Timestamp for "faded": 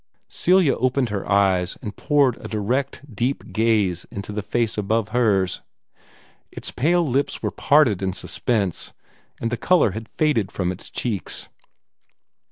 10.09-10.51